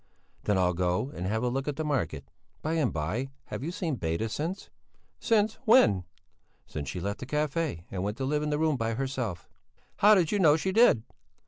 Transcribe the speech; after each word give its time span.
"Then 0.45 0.57
I'll 0.57 0.73
go 0.73 1.11
and 1.11 1.27
have 1.27 1.43
a 1.43 1.47
look 1.47 1.67
at 1.67 1.75
the 1.75 1.83
market. 1.83 2.27
By 2.63 2.73
the 2.73 2.87
by, 2.87 3.29
have 3.45 3.63
you 3.63 3.71
seen 3.71 3.97
Beda 3.97 4.29
since?" 4.29 4.71
"Since 5.19 5.59
when?" 5.65 6.05
"Since 6.65 6.89
she 6.89 6.99
left 6.99 7.19
the 7.19 7.27
café 7.27 7.83
and 7.91 8.01
went 8.01 8.17
to 8.17 8.25
live 8.25 8.41
in 8.41 8.51
a 8.51 8.57
room 8.57 8.77
by 8.77 8.95
herself." 8.95 9.47
"How 9.97 10.15
do 10.15 10.25
you 10.27 10.39
know 10.39 10.57
she 10.57 10.71
did?" 10.71 11.03